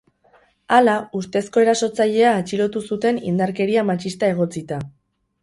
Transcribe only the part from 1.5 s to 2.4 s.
erasotzailea